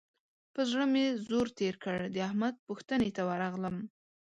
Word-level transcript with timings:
پر 0.53 0.63
زړه 0.71 0.85
مې 0.93 1.05
زور 1.27 1.47
تېر 1.59 1.75
کړ؛ 1.83 1.97
د 2.15 2.17
احمد 2.27 2.55
پوښتنې 2.67 3.09
ته 3.15 3.21
ورغلم. 3.29 3.75